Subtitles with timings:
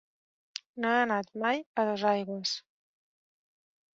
[0.85, 2.53] No he anat mai a Dosaigües.